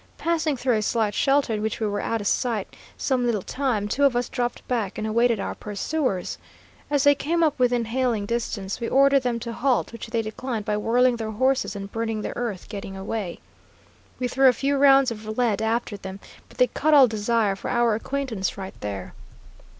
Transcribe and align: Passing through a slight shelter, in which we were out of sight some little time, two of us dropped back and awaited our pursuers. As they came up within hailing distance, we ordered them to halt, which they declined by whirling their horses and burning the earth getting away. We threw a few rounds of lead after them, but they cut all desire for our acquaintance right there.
Passing 0.17 0.57
through 0.57 0.77
a 0.77 0.81
slight 0.81 1.13
shelter, 1.13 1.53
in 1.53 1.61
which 1.61 1.79
we 1.79 1.85
were 1.85 2.01
out 2.01 2.21
of 2.21 2.25
sight 2.25 2.75
some 2.97 3.23
little 3.23 3.43
time, 3.43 3.87
two 3.87 4.03
of 4.03 4.15
us 4.15 4.29
dropped 4.29 4.67
back 4.67 4.97
and 4.97 5.05
awaited 5.05 5.39
our 5.39 5.53
pursuers. 5.53 6.39
As 6.89 7.03
they 7.03 7.13
came 7.13 7.43
up 7.43 7.59
within 7.59 7.85
hailing 7.85 8.25
distance, 8.25 8.79
we 8.79 8.87
ordered 8.89 9.21
them 9.21 9.39
to 9.41 9.53
halt, 9.53 9.91
which 9.91 10.07
they 10.07 10.23
declined 10.23 10.65
by 10.65 10.75
whirling 10.75 11.17
their 11.17 11.29
horses 11.29 11.75
and 11.75 11.91
burning 11.91 12.23
the 12.23 12.35
earth 12.35 12.67
getting 12.67 12.97
away. 12.97 13.37
We 14.17 14.27
threw 14.27 14.47
a 14.47 14.53
few 14.53 14.75
rounds 14.75 15.11
of 15.11 15.37
lead 15.37 15.61
after 15.61 15.97
them, 15.97 16.19
but 16.49 16.57
they 16.57 16.65
cut 16.65 16.95
all 16.95 17.07
desire 17.07 17.55
for 17.55 17.69
our 17.69 17.93
acquaintance 17.93 18.57
right 18.57 18.73
there. 18.79 19.13